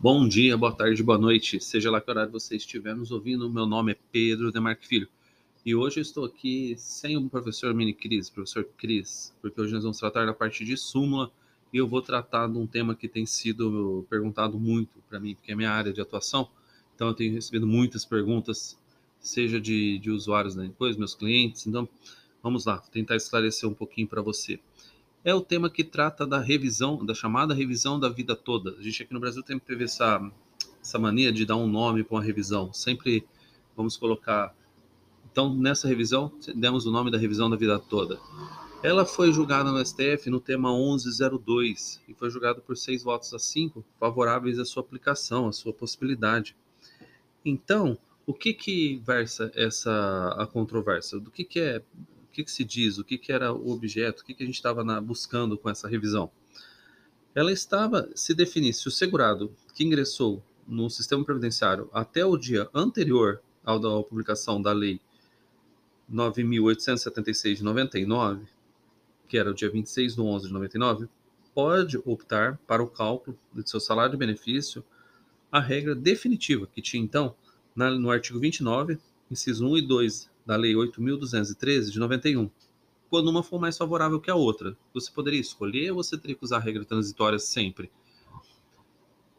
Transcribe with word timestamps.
Bom 0.00 0.28
dia, 0.28 0.56
boa 0.56 0.72
tarde, 0.72 1.02
boa 1.02 1.18
noite, 1.18 1.60
seja 1.60 1.90
lá 1.90 2.00
que 2.00 2.08
horário 2.08 2.30
você 2.30 2.54
estiver 2.54 2.94
nos 2.94 3.10
ouvindo. 3.10 3.50
Meu 3.50 3.66
nome 3.66 3.90
é 3.90 3.96
Pedro 4.12 4.52
Demarque 4.52 4.86
Filho 4.86 5.08
e 5.66 5.74
hoje 5.74 5.98
eu 5.98 6.02
estou 6.02 6.24
aqui 6.24 6.76
sem 6.78 7.16
o 7.16 7.28
professor 7.28 7.74
Mini 7.74 7.92
Cris, 7.92 8.30
professor 8.30 8.64
Cris, 8.78 9.34
porque 9.42 9.60
hoje 9.60 9.72
nós 9.72 9.82
vamos 9.82 9.98
tratar 9.98 10.24
da 10.24 10.32
parte 10.32 10.64
de 10.64 10.76
súmula 10.76 11.32
e 11.72 11.78
eu 11.78 11.88
vou 11.88 12.00
tratar 12.00 12.46
de 12.46 12.56
um 12.56 12.64
tema 12.64 12.94
que 12.94 13.08
tem 13.08 13.26
sido 13.26 14.06
perguntado 14.08 14.56
muito 14.56 15.00
para 15.08 15.18
mim, 15.18 15.34
porque 15.34 15.50
é 15.50 15.56
minha 15.56 15.72
área 15.72 15.92
de 15.92 16.00
atuação. 16.00 16.48
Então 16.94 17.08
eu 17.08 17.14
tenho 17.14 17.34
recebido 17.34 17.66
muitas 17.66 18.04
perguntas, 18.04 18.78
seja 19.18 19.60
de, 19.60 19.98
de 19.98 20.12
usuários 20.12 20.54
da 20.54 20.62
depois, 20.62 20.96
meus 20.96 21.16
clientes. 21.16 21.66
Então 21.66 21.88
vamos 22.40 22.66
lá, 22.66 22.78
tentar 22.78 23.16
esclarecer 23.16 23.68
um 23.68 23.74
pouquinho 23.74 24.06
para 24.06 24.22
você 24.22 24.60
é 25.24 25.34
o 25.34 25.40
tema 25.40 25.68
que 25.68 25.84
trata 25.84 26.26
da 26.26 26.40
revisão, 26.40 27.04
da 27.04 27.14
chamada 27.14 27.54
revisão 27.54 27.98
da 27.98 28.08
vida 28.08 28.36
toda. 28.36 28.76
A 28.78 28.82
gente 28.82 29.02
aqui 29.02 29.12
no 29.12 29.20
Brasil 29.20 29.42
tem 29.42 29.58
teve 29.58 29.84
essa, 29.84 30.20
essa 30.80 30.98
mania 30.98 31.32
de 31.32 31.44
dar 31.44 31.56
um 31.56 31.66
nome 31.66 32.04
para 32.04 32.16
uma 32.16 32.22
revisão. 32.22 32.72
Sempre 32.72 33.26
vamos 33.76 33.96
colocar. 33.96 34.54
Então, 35.30 35.54
nessa 35.54 35.86
revisão, 35.86 36.32
demos 36.54 36.86
o 36.86 36.90
nome 36.90 37.10
da 37.10 37.18
revisão 37.18 37.50
da 37.50 37.56
vida 37.56 37.78
toda. 37.78 38.18
Ela 38.82 39.04
foi 39.04 39.32
julgada 39.32 39.72
no 39.72 39.84
STF 39.84 40.30
no 40.30 40.40
tema 40.40 40.70
1102 40.72 42.00
e 42.08 42.14
foi 42.14 42.30
julgada 42.30 42.60
por 42.60 42.76
seis 42.76 43.02
votos 43.02 43.34
a 43.34 43.38
cinco 43.38 43.84
favoráveis 43.98 44.58
à 44.58 44.64
sua 44.64 44.82
aplicação, 44.82 45.48
à 45.48 45.52
sua 45.52 45.72
possibilidade. 45.72 46.56
Então, 47.44 47.98
o 48.24 48.32
que 48.32 48.52
que 48.52 48.98
versa 49.04 49.50
essa 49.54 50.34
a 50.38 50.46
controvérsia? 50.46 51.18
Do 51.18 51.30
que 51.30 51.44
que 51.44 51.58
é 51.58 51.82
que, 52.38 52.44
que 52.44 52.52
se 52.52 52.64
diz, 52.64 52.98
o 52.98 53.04
que, 53.04 53.18
que 53.18 53.32
era 53.32 53.52
o 53.52 53.70
objeto, 53.70 54.22
o 54.22 54.24
que, 54.24 54.32
que 54.32 54.44
a 54.44 54.46
gente 54.46 54.54
estava 54.54 55.00
buscando 55.00 55.58
com 55.58 55.68
essa 55.68 55.88
revisão. 55.88 56.30
Ela 57.34 57.50
estava 57.50 58.08
se 58.14 58.32
definir 58.32 58.72
se 58.74 58.86
o 58.86 58.90
segurado 58.90 59.52
que 59.74 59.84
ingressou 59.84 60.42
no 60.66 60.88
sistema 60.88 61.24
previdenciário 61.24 61.90
até 61.92 62.24
o 62.24 62.36
dia 62.36 62.68
anterior 62.72 63.40
à 63.64 63.76
publicação 64.02 64.62
da 64.62 64.72
lei 64.72 65.00
9.876 66.10 67.56
de 67.56 67.64
99, 67.64 68.46
que 69.26 69.36
era 69.36 69.50
o 69.50 69.54
dia 69.54 69.68
26 69.68 70.14
de 70.14 70.20
11 70.20 70.46
de 70.46 70.52
99, 70.52 71.08
pode 71.52 71.98
optar 72.04 72.56
para 72.66 72.82
o 72.82 72.86
cálculo 72.86 73.36
de 73.52 73.68
seu 73.68 73.80
salário 73.80 74.12
de 74.12 74.16
benefício 74.16 74.84
a 75.50 75.60
regra 75.60 75.94
definitiva 75.94 76.68
que 76.68 76.80
tinha 76.80 77.02
então 77.02 77.34
no 77.74 78.10
artigo 78.10 78.38
29, 78.38 78.98
inciso 79.30 79.66
1 79.66 79.78
e 79.78 79.82
2 79.82 80.30
da 80.48 80.56
Lei 80.56 80.72
8.213 80.72 81.90
de 81.90 81.98
91, 81.98 82.48
quando 83.10 83.28
uma 83.28 83.42
for 83.42 83.60
mais 83.60 83.76
favorável 83.76 84.18
que 84.18 84.30
a 84.30 84.34
outra. 84.34 84.74
Você 84.94 85.12
poderia 85.12 85.38
escolher 85.38 85.90
ou 85.90 86.02
você 86.02 86.16
teria 86.16 86.34
que 86.34 86.42
usar 86.42 86.56
a 86.56 86.60
regra 86.60 86.86
transitória 86.86 87.38
sempre? 87.38 87.90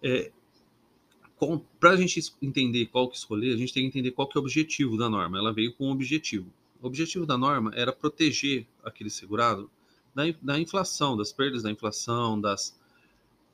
É, 0.03 0.31
Para 1.79 1.89
a 1.89 1.97
gente 1.97 2.21
entender 2.39 2.85
qual 2.85 3.09
que 3.09 3.17
escolher, 3.17 3.55
a 3.55 3.57
gente 3.57 3.73
tem 3.73 3.81
que 3.81 3.87
entender 3.87 4.11
qual 4.11 4.27
que 4.27 4.37
é 4.37 4.39
o 4.39 4.43
objetivo 4.43 4.97
da 4.99 5.09
norma. 5.09 5.39
Ela 5.39 5.51
veio 5.51 5.73
com 5.73 5.87
um 5.87 5.91
objetivo. 5.91 6.53
O 6.79 6.85
objetivo 6.85 7.25
da 7.25 7.35
norma 7.35 7.71
era 7.73 7.91
proteger 7.91 8.67
aquele 8.83 9.09
segurado 9.09 9.67
da, 10.13 10.25
da 10.39 10.59
inflação, 10.59 11.17
das 11.17 11.33
perdas 11.33 11.63
da 11.63 11.71
inflação, 11.71 12.39
das 12.39 12.79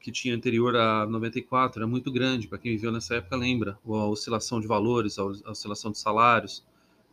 que 0.01 0.11
tinha 0.11 0.35
anterior 0.35 0.75
a 0.75 1.07
94, 1.07 1.79
era 1.79 1.87
muito 1.87 2.11
grande. 2.11 2.49
Para 2.49 2.57
quem 2.57 2.73
viveu 2.73 2.91
nessa 2.91 3.15
época, 3.15 3.37
lembra 3.37 3.79
a 3.85 4.05
oscilação 4.07 4.59
de 4.59 4.67
valores, 4.67 5.17
a 5.17 5.23
oscilação 5.23 5.89
de 5.89 5.97
salários 5.97 6.61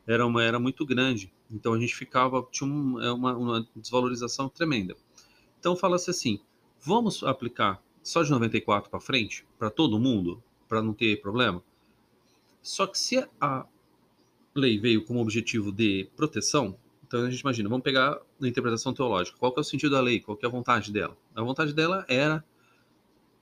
era 0.07 0.27
uma 0.27 0.43
era 0.43 0.59
muito 0.59 0.85
grande. 0.85 1.33
Então 1.51 1.75
a 1.75 1.79
gente 1.79 1.95
ficava 1.95 2.47
tinha 2.51 2.71
é 3.03 3.13
uma, 3.13 3.37
uma 3.37 3.69
desvalorização 3.75 4.49
tremenda. 4.49 4.97
Então 5.59 5.77
fala-se 5.77 6.11
assim: 6.11 6.41
vamos 6.81 7.23
aplicar 7.23 7.83
só 8.03 8.23
de 8.23 8.31
94 8.31 8.91
para 8.91 9.01
frente 9.01 9.47
para 9.59 9.71
todo 9.71 9.99
mundo 9.99 10.43
para 10.69 10.83
não 10.83 10.93
ter 10.93 11.21
problema. 11.21 11.63
Só 12.63 12.87
que 12.87 12.99
se 12.99 13.27
a 13.41 13.67
lei 14.55 14.79
veio 14.79 15.05
como 15.05 15.21
objetivo 15.21 15.73
de 15.73 16.09
proteção, 16.17 16.77
então 17.07 17.21
a 17.21 17.31
gente 17.31 17.41
imagina, 17.41 17.69
vamos 17.69 17.85
pegar 17.85 18.21
na 18.39 18.49
interpretação 18.49 18.95
teológica, 18.95 19.37
qual 19.39 19.53
é 19.57 19.61
o 19.61 19.65
sentido 19.65 19.93
da 19.93 20.01
lei, 20.01 20.21
qual 20.21 20.39
é 20.43 20.47
a 20.47 20.49
vontade 20.49 20.93
dela? 20.93 21.17
A 21.35 21.43
vontade 21.43 21.73
dela 21.73 22.05
era 22.09 22.45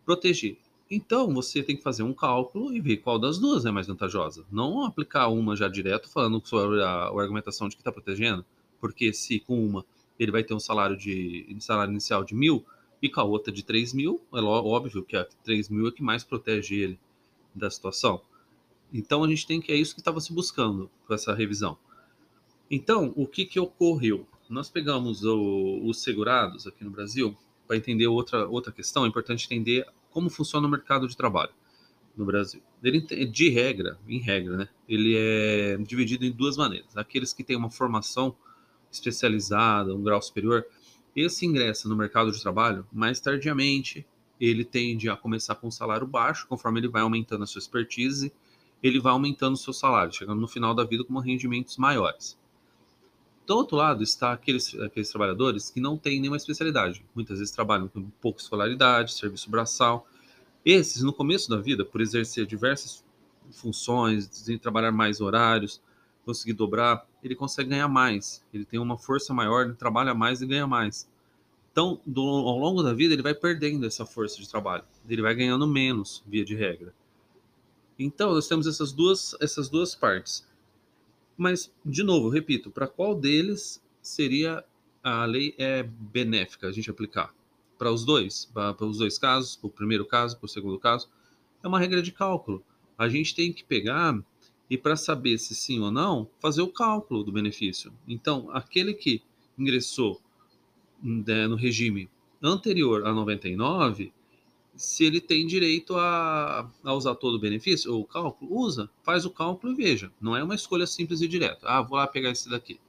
proteger 0.04 0.58
então 0.90 1.32
você 1.32 1.62
tem 1.62 1.76
que 1.76 1.82
fazer 1.82 2.02
um 2.02 2.12
cálculo 2.12 2.74
e 2.74 2.80
ver 2.80 2.96
qual 2.96 3.16
das 3.16 3.38
duas 3.38 3.64
é 3.64 3.70
mais 3.70 3.86
vantajosa. 3.86 4.44
Não 4.50 4.84
aplicar 4.84 5.28
uma 5.28 5.54
já 5.54 5.68
direto 5.68 6.08
falando 6.08 6.42
sobre 6.44 6.82
a, 6.82 6.88
a 6.88 7.20
argumentação 7.20 7.68
de 7.68 7.76
que 7.76 7.80
está 7.80 7.92
protegendo, 7.92 8.44
porque 8.80 9.12
se 9.12 9.38
com 9.38 9.64
uma 9.64 9.84
ele 10.18 10.32
vai 10.32 10.42
ter 10.42 10.52
um 10.52 10.60
salário 10.60 10.96
de 10.96 11.46
salário 11.60 11.92
inicial 11.92 12.24
de 12.24 12.34
mil 12.34 12.64
e 13.00 13.08
com 13.08 13.20
a 13.20 13.24
outra 13.24 13.50
de 13.52 13.62
3 13.62 13.94
mil, 13.94 14.20
é 14.34 14.40
óbvio 14.40 15.02
que 15.02 15.16
a 15.16 15.24
3 15.24 15.70
mil 15.70 15.86
é 15.88 15.92
que 15.92 16.02
mais 16.02 16.22
protege 16.24 16.74
ele 16.74 16.98
da 17.54 17.70
situação. 17.70 18.20
Então 18.92 19.22
a 19.24 19.28
gente 19.28 19.46
tem 19.46 19.60
que 19.60 19.72
é 19.72 19.76
isso 19.76 19.94
que 19.94 20.00
estava 20.00 20.20
se 20.20 20.32
buscando 20.32 20.90
com 21.06 21.14
essa 21.14 21.32
revisão. 21.32 21.78
Então 22.68 23.12
o 23.16 23.26
que 23.26 23.46
que 23.46 23.60
ocorreu? 23.60 24.26
Nós 24.48 24.68
pegamos 24.68 25.24
o, 25.24 25.80
os 25.84 26.02
segurados 26.02 26.66
aqui 26.66 26.82
no 26.82 26.90
Brasil 26.90 27.36
para 27.66 27.76
entender 27.76 28.08
outra 28.08 28.48
outra 28.48 28.72
questão. 28.72 29.04
É 29.04 29.08
importante 29.08 29.46
entender 29.46 29.86
como 30.10 30.28
funciona 30.30 30.66
o 30.66 30.70
mercado 30.70 31.06
de 31.06 31.16
trabalho 31.16 31.52
no 32.16 32.24
Brasil. 32.24 32.62
Ele, 32.82 33.00
de 33.00 33.48
regra, 33.48 33.98
em 34.06 34.18
regra, 34.18 34.56
né, 34.56 34.68
ele 34.88 35.16
é 35.16 35.76
dividido 35.78 36.24
em 36.24 36.32
duas 36.32 36.56
maneiras. 36.56 36.96
Aqueles 36.96 37.32
que 37.32 37.44
têm 37.44 37.56
uma 37.56 37.70
formação 37.70 38.34
especializada, 38.90 39.94
um 39.94 40.02
grau 40.02 40.20
superior, 40.20 40.64
esse 41.14 41.46
ingressa 41.46 41.88
no 41.88 41.96
mercado 41.96 42.30
de 42.30 42.40
trabalho 42.40 42.86
mais 42.92 43.20
tardiamente, 43.20 44.06
ele 44.40 44.64
tende 44.64 45.08
a 45.08 45.16
começar 45.16 45.54
com 45.56 45.68
um 45.68 45.70
salário 45.70 46.06
baixo, 46.06 46.46
conforme 46.46 46.80
ele 46.80 46.88
vai 46.88 47.02
aumentando 47.02 47.44
a 47.44 47.46
sua 47.46 47.58
expertise, 47.58 48.32
ele 48.82 48.98
vai 48.98 49.12
aumentando 49.12 49.54
o 49.54 49.58
seu 49.58 49.72
salário, 49.72 50.12
chegando 50.12 50.40
no 50.40 50.48
final 50.48 50.74
da 50.74 50.84
vida 50.84 51.04
com 51.04 51.18
rendimentos 51.18 51.76
maiores. 51.76 52.39
Do 53.50 53.56
outro 53.56 53.76
lado 53.76 54.04
está 54.04 54.32
aqueles, 54.32 54.72
aqueles 54.76 55.08
trabalhadores 55.08 55.70
que 55.70 55.80
não 55.80 55.98
têm 55.98 56.20
nenhuma 56.20 56.36
especialidade. 56.36 57.04
Muitas 57.12 57.40
vezes 57.40 57.52
trabalham 57.52 57.88
com 57.88 58.08
pouca 58.20 58.40
escolaridade, 58.40 59.12
serviço 59.12 59.50
braçal. 59.50 60.06
Esses, 60.64 61.02
no 61.02 61.12
começo 61.12 61.50
da 61.50 61.56
vida, 61.56 61.84
por 61.84 62.00
exercer 62.00 62.46
diversas 62.46 63.04
funções, 63.50 64.30
trabalhar 64.62 64.92
mais 64.92 65.20
horários, 65.20 65.82
conseguir 66.24 66.52
dobrar, 66.52 67.04
ele 67.24 67.34
consegue 67.34 67.70
ganhar 67.70 67.88
mais. 67.88 68.40
Ele 68.54 68.64
tem 68.64 68.78
uma 68.78 68.96
força 68.96 69.34
maior, 69.34 69.64
ele 69.64 69.74
trabalha 69.74 70.14
mais 70.14 70.40
e 70.40 70.46
ganha 70.46 70.68
mais. 70.68 71.10
Então, 71.72 72.00
do, 72.06 72.22
ao 72.22 72.56
longo 72.56 72.84
da 72.84 72.94
vida, 72.94 73.14
ele 73.14 73.22
vai 73.22 73.34
perdendo 73.34 73.84
essa 73.84 74.06
força 74.06 74.40
de 74.40 74.48
trabalho. 74.48 74.84
Ele 75.08 75.22
vai 75.22 75.34
ganhando 75.34 75.66
menos, 75.66 76.22
via 76.24 76.44
de 76.44 76.54
regra. 76.54 76.94
Então, 77.98 78.32
nós 78.32 78.46
temos 78.46 78.68
essas 78.68 78.92
duas, 78.92 79.34
essas 79.40 79.68
duas 79.68 79.92
partes. 79.92 80.48
Mas, 81.40 81.72
de 81.82 82.02
novo, 82.02 82.28
repito, 82.28 82.70
para 82.70 82.86
qual 82.86 83.14
deles 83.14 83.82
seria 84.02 84.62
a 85.02 85.24
lei 85.24 85.54
é 85.56 85.82
benéfica 85.82 86.68
a 86.68 86.70
gente 86.70 86.90
aplicar? 86.90 87.34
Para 87.78 87.90
os 87.90 88.04
dois? 88.04 88.44
Para 88.52 88.84
os 88.84 88.98
dois 88.98 89.16
casos? 89.16 89.56
Para 89.56 89.68
o 89.68 89.70
primeiro 89.70 90.04
caso, 90.04 90.36
para 90.36 90.44
o 90.44 90.48
segundo 90.50 90.78
caso? 90.78 91.08
É 91.62 91.66
uma 91.66 91.78
regra 91.78 92.02
de 92.02 92.12
cálculo. 92.12 92.62
A 92.98 93.08
gente 93.08 93.34
tem 93.34 93.54
que 93.54 93.64
pegar 93.64 94.22
e, 94.68 94.76
para 94.76 94.96
saber 94.96 95.38
se 95.38 95.54
sim 95.54 95.80
ou 95.80 95.90
não, 95.90 96.28
fazer 96.38 96.60
o 96.60 96.68
cálculo 96.68 97.24
do 97.24 97.32
benefício. 97.32 97.90
Então, 98.06 98.50
aquele 98.52 98.92
que 98.92 99.22
ingressou 99.58 100.20
né, 101.02 101.46
no 101.46 101.56
regime 101.56 102.10
anterior 102.42 103.06
a 103.06 103.14
99, 103.14 104.12
se 104.80 105.04
ele 105.04 105.20
tem 105.20 105.46
direito 105.46 105.94
a, 105.94 106.66
a, 106.82 106.94
usar 106.94 107.14
todo 107.14 107.34
o 107.34 107.38
benefício, 107.38 107.92
ou 107.92 108.00
o 108.00 108.06
cálculo, 108.06 108.58
usa, 108.58 108.88
faz 109.02 109.26
o 109.26 109.30
cálculo 109.30 109.74
e 109.74 109.76
veja. 109.76 110.10
Não 110.18 110.34
é 110.34 110.42
uma 110.42 110.54
escolha 110.54 110.86
simples 110.86 111.20
e 111.20 111.28
direta. 111.28 111.68
Ah, 111.68 111.82
vou 111.82 111.98
lá 111.98 112.06
pegar 112.06 112.30
esse 112.30 112.48
daqui. 112.48 112.80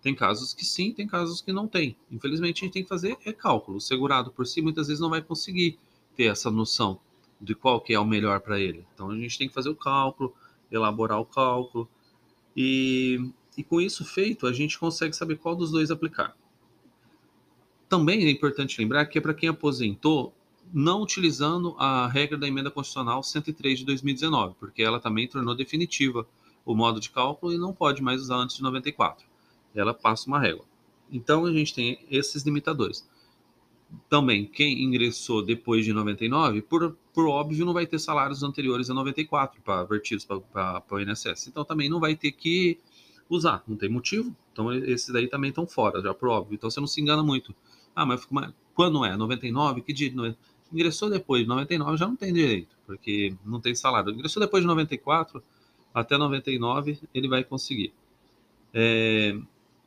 Tem 0.00 0.14
casos 0.14 0.54
que 0.54 0.64
sim, 0.64 0.92
tem 0.92 1.08
casos 1.08 1.40
que 1.42 1.52
não 1.52 1.66
tem. 1.66 1.96
Infelizmente, 2.08 2.62
a 2.62 2.66
gente 2.66 2.74
tem 2.74 2.84
que 2.84 2.88
fazer 2.88 3.18
é 3.24 3.32
cálculo. 3.32 3.78
O 3.78 3.80
segurado 3.80 4.30
por 4.30 4.46
si 4.46 4.62
muitas 4.62 4.86
vezes 4.86 5.00
não 5.00 5.10
vai 5.10 5.20
conseguir 5.20 5.76
ter 6.14 6.26
essa 6.26 6.52
noção 6.52 7.00
de 7.40 7.52
qual 7.56 7.80
que 7.80 7.92
é 7.92 7.98
o 7.98 8.06
melhor 8.06 8.38
para 8.38 8.60
ele. 8.60 8.86
Então, 8.94 9.10
a 9.10 9.16
gente 9.16 9.36
tem 9.36 9.48
que 9.48 9.54
fazer 9.54 9.70
o 9.70 9.74
cálculo, 9.74 10.32
elaborar 10.70 11.18
o 11.18 11.26
cálculo. 11.26 11.88
E, 12.56 13.28
e 13.56 13.64
com 13.64 13.80
isso 13.80 14.04
feito, 14.04 14.46
a 14.46 14.52
gente 14.52 14.78
consegue 14.78 15.16
saber 15.16 15.36
qual 15.36 15.56
dos 15.56 15.72
dois 15.72 15.90
aplicar. 15.90 16.32
Também 17.88 18.24
é 18.24 18.30
importante 18.30 18.80
lembrar 18.80 19.04
que 19.06 19.18
é 19.18 19.20
para 19.20 19.34
quem 19.34 19.48
aposentou 19.48 20.32
não 20.72 21.02
utilizando 21.02 21.74
a 21.78 22.06
regra 22.06 22.38
da 22.38 22.46
emenda 22.46 22.70
constitucional 22.70 23.22
103 23.22 23.80
de 23.80 23.84
2019, 23.84 24.54
porque 24.58 24.82
ela 24.82 25.00
também 25.00 25.26
tornou 25.26 25.54
definitiva 25.54 26.26
o 26.64 26.74
modo 26.74 27.00
de 27.00 27.10
cálculo 27.10 27.52
e 27.52 27.58
não 27.58 27.72
pode 27.72 28.02
mais 28.02 28.20
usar 28.22 28.36
antes 28.36 28.56
de 28.56 28.62
94. 28.62 29.26
Ela 29.74 29.94
passa 29.94 30.26
uma 30.26 30.38
régua. 30.38 30.64
Então 31.10 31.44
a 31.44 31.52
gente 31.52 31.74
tem 31.74 31.98
esses 32.10 32.44
limitadores. 32.44 33.08
Também, 34.08 34.46
quem 34.46 34.84
ingressou 34.84 35.44
depois 35.44 35.84
de 35.84 35.92
99, 35.92 36.62
por, 36.62 36.96
por 37.12 37.26
óbvio, 37.26 37.66
não 37.66 37.72
vai 37.72 37.86
ter 37.86 37.98
salários 37.98 38.42
anteriores 38.44 38.88
a 38.88 38.94
94 38.94 39.60
para 39.62 39.82
vertidos 39.82 40.24
para 40.24 40.84
o 40.88 41.00
INSS. 41.00 41.48
Então 41.48 41.64
também 41.64 41.88
não 41.88 41.98
vai 41.98 42.14
ter 42.14 42.30
que 42.30 42.78
usar, 43.28 43.64
não 43.66 43.76
tem 43.76 43.88
motivo. 43.88 44.34
Então 44.52 44.72
esses 44.72 45.12
daí 45.12 45.26
também 45.26 45.50
estão 45.50 45.66
fora, 45.66 46.00
já 46.00 46.14
por 46.14 46.28
óbvio. 46.28 46.54
Então 46.54 46.70
você 46.70 46.78
não 46.78 46.86
se 46.86 47.00
engana 47.00 47.22
muito. 47.22 47.52
Ah, 47.94 48.06
mas 48.06 48.26
quando 48.74 49.04
é? 49.04 49.16
99? 49.16 49.82
Que 49.82 49.92
dia? 49.92 50.12
Ingressou 50.72 51.10
depois 51.10 51.42
de 51.42 51.48
99 51.48 51.96
já 51.96 52.06
não 52.06 52.16
tem 52.16 52.32
direito, 52.32 52.76
porque 52.86 53.34
não 53.44 53.60
tem 53.60 53.74
salário. 53.74 54.12
Ingressou 54.12 54.40
depois 54.40 54.62
de 54.62 54.66
94 54.66 55.42
até 55.92 56.16
99, 56.16 57.00
ele 57.12 57.28
vai 57.28 57.42
conseguir. 57.42 57.92
É, 58.72 59.36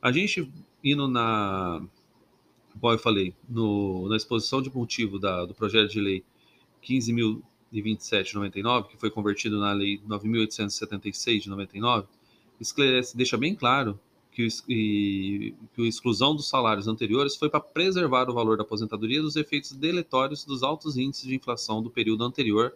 a 0.02 0.12
gente 0.12 0.52
indo 0.84 1.08
na, 1.08 1.82
como 2.80 2.94
eu 2.94 3.00
falei, 3.00 3.34
no, 3.48 4.10
na 4.10 4.18
exposição 4.18 4.62
de 4.62 4.70
motivo 4.74 5.20
da, 5.20 5.46
do 5.46 5.54
projeto 5.54 5.92
de 5.92 6.02
lei 6.02 6.24
15.027/99, 6.84 8.90
que 8.90 8.98
foi 8.98 9.10
convertido 9.10 9.58
na 9.60 9.72
lei 9.72 10.00
9.876 10.00 11.44
de 11.44 11.50
99, 11.50 12.08
esclarece, 12.60 13.16
deixa 13.16 13.38
bem 13.38 13.56
claro 13.56 13.98
que, 14.34 14.48
e, 14.68 15.54
que 15.74 15.82
a 15.82 15.88
exclusão 15.88 16.36
dos 16.36 16.50
salários 16.50 16.88
anteriores 16.88 17.36
foi 17.36 17.50
para 17.50 17.60
preservar 17.60 18.30
o 18.30 18.34
valor 18.34 18.58
da 18.58 18.64
aposentadoria 18.64 19.22
dos 19.22 19.36
efeitos 19.36 19.72
deletórios 19.74 20.44
dos 20.44 20.64
altos 20.64 20.98
índices 20.98 21.26
de 21.26 21.36
inflação 21.36 21.82
do 21.82 21.90
período 21.90 22.24
anterior 22.24 22.74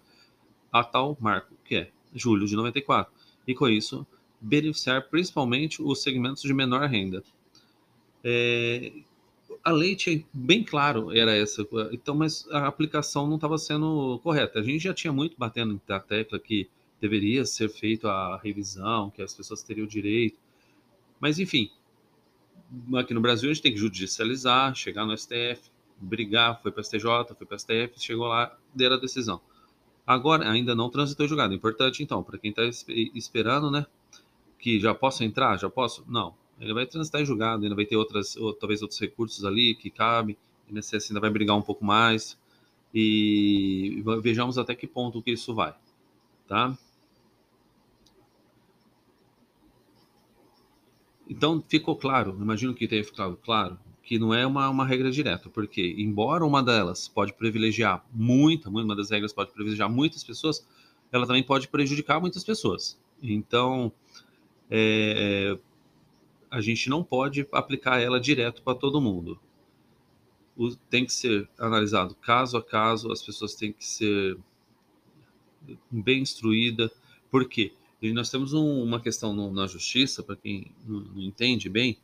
a 0.71 0.83
tal 0.83 1.17
marco, 1.19 1.53
que 1.65 1.75
é 1.75 1.91
julho 2.13 2.45
de 2.45 2.55
94, 2.55 3.11
e 3.47 3.53
com 3.53 3.67
isso 3.67 4.05
beneficiar 4.39 5.09
principalmente 5.09 5.81
os 5.81 6.01
segmentos 6.01 6.43
de 6.43 6.53
menor 6.53 6.87
renda. 6.87 7.23
É, 8.23 8.91
a 9.63 9.71
lei 9.71 9.95
tinha 9.95 10.23
bem 10.33 10.63
claro 10.63 11.15
era 11.15 11.35
essa, 11.35 11.67
então, 11.91 12.15
mas 12.15 12.47
a 12.51 12.67
aplicação 12.67 13.27
não 13.27 13.35
estava 13.35 13.57
sendo 13.57 14.19
correta. 14.23 14.59
A 14.59 14.63
gente 14.63 14.83
já 14.83 14.93
tinha 14.93 15.11
muito 15.11 15.35
batendo 15.37 15.79
na 15.87 15.99
tecla 15.99 16.39
que 16.39 16.69
deveria 17.01 17.45
ser 17.45 17.69
feita 17.69 18.09
a 18.09 18.37
revisão, 18.37 19.09
que 19.09 19.21
as 19.21 19.33
pessoas 19.33 19.63
teriam 19.63 19.87
direito. 19.87 20.37
Mas, 21.19 21.39
enfim, 21.39 21.69
aqui 22.95 23.13
no 23.13 23.21
Brasil 23.21 23.49
a 23.49 23.53
gente 23.53 23.63
tem 23.63 23.73
que 23.73 23.79
judicializar, 23.79 24.75
chegar 24.75 25.05
no 25.05 25.17
STF, 25.17 25.71
brigar, 25.99 26.61
foi 26.61 26.71
para 26.71 26.81
o 26.81 26.83
STJ, 26.83 27.01
foi 27.35 27.47
para 27.47 27.55
o 27.55 27.59
STF, 27.59 27.93
chegou 27.97 28.27
lá, 28.27 28.55
deu 28.73 28.93
a 28.93 28.97
decisão. 28.97 29.41
Agora, 30.05 30.49
ainda 30.49 30.73
não 30.73 30.89
transitou 30.89 31.25
em 31.25 31.29
julgado. 31.29 31.53
Importante, 31.53 32.01
então, 32.01 32.23
para 32.23 32.37
quem 32.37 32.51
está 32.51 32.63
esperando, 33.13 33.69
né, 33.69 33.85
que 34.59 34.79
já 34.79 34.93
posso 34.93 35.23
entrar, 35.23 35.57
já 35.57 35.69
posso? 35.69 36.05
Não. 36.07 36.33
Ele 36.59 36.73
vai 36.73 36.85
transitar 36.85 37.21
em 37.21 37.25
julgado, 37.25 37.63
ainda 37.63 37.75
vai 37.75 37.85
ter 37.85 37.97
outras, 37.97 38.35
ou, 38.35 38.53
talvez 38.53 38.81
outros 38.81 38.99
recursos 38.99 39.45
ali 39.45 39.75
que 39.75 39.89
cabe, 39.89 40.37
e 40.67 40.73
nesse 40.73 40.95
ainda 40.95 41.19
vai 41.19 41.29
brigar 41.29 41.55
um 41.55 41.61
pouco 41.61 41.85
mais. 41.85 42.37
E 42.93 44.01
vejamos 44.23 44.57
até 44.57 44.73
que 44.73 44.87
ponto 44.87 45.21
que 45.21 45.31
isso 45.31 45.53
vai, 45.53 45.75
tá? 46.47 46.75
Então 51.29 51.63
ficou 51.67 51.95
claro, 51.95 52.37
imagino 52.39 52.73
que 52.73 52.87
tenha 52.87 53.03
ficado 53.03 53.37
claro, 53.37 53.77
que 54.01 54.17
não 54.17 54.33
é 54.33 54.45
uma, 54.45 54.69
uma 54.69 54.85
regra 54.85 55.11
direta, 55.11 55.49
porque 55.49 55.95
embora 55.97 56.45
uma 56.45 56.63
delas 56.63 57.07
pode 57.07 57.33
privilegiar 57.33 58.05
muita, 58.13 58.69
uma 58.69 58.95
das 58.95 59.09
regras 59.09 59.33
pode 59.33 59.51
privilegiar 59.51 59.89
muitas 59.89 60.23
pessoas, 60.23 60.65
ela 61.11 61.27
também 61.27 61.43
pode 61.43 61.67
prejudicar 61.67 62.19
muitas 62.19 62.43
pessoas. 62.43 62.97
Então, 63.21 63.91
é, 64.69 65.57
a 66.49 66.61
gente 66.61 66.89
não 66.89 67.03
pode 67.03 67.47
aplicar 67.51 67.99
ela 67.99 68.19
direto 68.19 68.61
para 68.61 68.77
todo 68.77 69.01
mundo. 69.01 69.39
O, 70.55 70.75
tem 70.75 71.05
que 71.05 71.11
ser 71.11 71.49
analisado 71.59 72.15
caso 72.15 72.57
a 72.57 72.63
caso, 72.63 73.11
as 73.11 73.21
pessoas 73.21 73.55
têm 73.55 73.71
que 73.71 73.85
ser 73.85 74.37
bem 75.91 76.21
instruídas. 76.21 76.91
Por 77.29 77.47
quê? 77.47 77.73
E 78.01 78.13
nós 78.13 78.29
temos 78.29 78.53
um, 78.53 78.83
uma 78.83 78.99
questão 78.99 79.33
no, 79.33 79.51
na 79.51 79.65
justiça, 79.65 80.21
para 80.21 80.35
quem 80.35 80.71
não, 80.85 80.99
não, 80.99 81.21
entende 81.21 81.67
bem, 81.69 81.97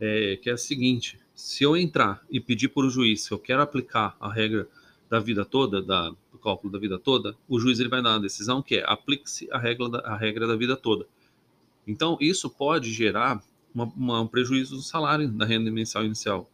é, 0.00 0.36
que 0.36 0.48
é 0.48 0.54
a 0.54 0.58
seguinte: 0.58 1.20
se 1.34 1.64
eu 1.64 1.76
entrar 1.76 2.24
e 2.30 2.40
pedir 2.40 2.68
para 2.68 2.86
o 2.86 2.90
juiz 2.90 3.22
se 3.22 3.32
eu 3.32 3.38
quero 3.38 3.62
aplicar 3.62 4.16
a 4.18 4.32
regra 4.32 4.68
da 5.08 5.20
vida 5.20 5.44
toda, 5.44 5.82
da, 5.82 6.10
do 6.32 6.38
cálculo 6.42 6.72
da 6.72 6.78
vida 6.78 6.98
toda, 6.98 7.36
o 7.48 7.60
juiz 7.60 7.78
ele 7.78 7.88
vai 7.88 8.02
dar 8.02 8.12
uma 8.12 8.20
decisão 8.20 8.62
que 8.62 8.76
é 8.76 8.84
aplique-se 8.86 9.48
a 9.52 9.58
regra, 9.58 9.88
da, 9.88 9.98
a 10.00 10.16
regra 10.16 10.46
da 10.46 10.56
vida 10.56 10.76
toda. 10.76 11.06
Então, 11.86 12.16
isso 12.20 12.48
pode 12.48 12.90
gerar 12.90 13.42
uma, 13.74 13.84
uma, 13.84 14.20
um 14.22 14.26
prejuízo 14.26 14.76
do 14.76 14.82
salário 14.82 15.28
da 15.28 15.44
renda 15.44 15.70
mensal 15.70 16.04
inicial. 16.04 16.50